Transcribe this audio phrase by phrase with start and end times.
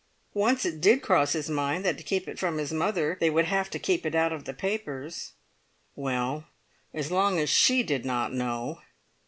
[0.33, 3.45] Once it did cross his mind that to keep it from his mother they would
[3.45, 5.33] have to keep it out of the papers.
[5.95, 6.45] Well,
[6.91, 8.81] as long as she did not know!